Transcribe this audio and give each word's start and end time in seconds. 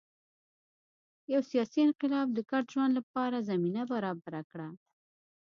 یو 1.33 1.41
سیاسي 1.51 1.79
انقلاب 1.87 2.27
د 2.33 2.39
ګډ 2.51 2.63
ژوند 2.73 2.91
لپاره 2.99 3.45
زمینه 3.49 3.81
برابره 3.93 4.41
کړه 4.51 4.67